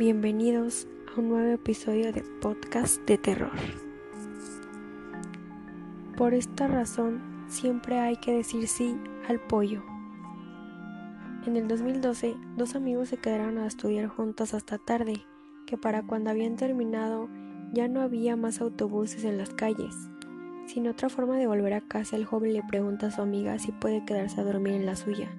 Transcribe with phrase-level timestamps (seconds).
[0.00, 3.52] Bienvenidos a un nuevo episodio de podcast de terror.
[6.16, 8.96] Por esta razón, siempre hay que decir sí
[9.28, 9.82] al pollo.
[11.46, 15.20] En el 2012, dos amigos se quedaron a estudiar juntos hasta tarde,
[15.66, 17.28] que para cuando habían terminado
[17.74, 19.94] ya no había más autobuses en las calles.
[20.66, 23.70] Sin otra forma de volver a casa, el joven le pregunta a su amiga si
[23.70, 25.30] puede quedarse a dormir en la suya.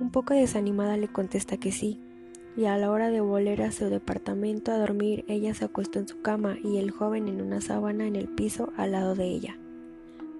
[0.00, 2.00] Un poco desanimada le contesta que sí,
[2.56, 6.08] y a la hora de volver a su departamento a dormir, ella se acostó en
[6.08, 9.58] su cama y el joven en una sábana en el piso al lado de ella.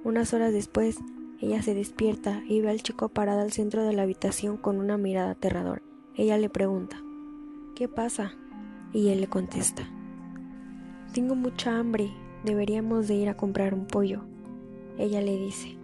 [0.05, 0.98] Unas horas después,
[1.41, 4.97] ella se despierta y ve al chico parado al centro de la habitación con una
[4.97, 5.83] mirada aterradora.
[6.16, 6.97] Ella le pregunta,
[7.75, 8.34] ¿qué pasa?
[8.92, 9.88] Y él le contesta,
[11.14, 12.10] tengo mucha hambre,
[12.42, 14.25] deberíamos de ir a comprar un pollo.
[14.98, 15.77] Ella le dice,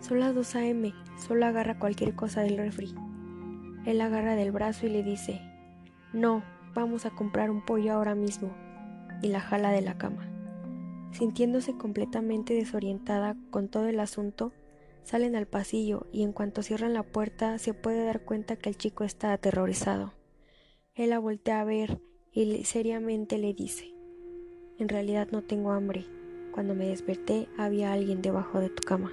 [0.00, 2.94] son las 2 a.m., solo agarra cualquier cosa del refri.
[3.86, 5.40] Él agarra del brazo y le dice,
[6.12, 6.42] no,
[6.74, 8.50] vamos a comprar un pollo ahora mismo.
[9.22, 10.28] Y la jala de la cama.
[11.12, 14.52] Sintiéndose completamente desorientada con todo el asunto,
[15.02, 18.76] salen al pasillo y en cuanto cierran la puerta se puede dar cuenta que el
[18.76, 20.14] chico está aterrorizado.
[20.94, 22.00] Él la voltea a ver
[22.32, 23.94] y seriamente le dice,
[24.78, 26.06] en realidad no tengo hambre.
[26.52, 29.12] Cuando me desperté había alguien debajo de tu cama.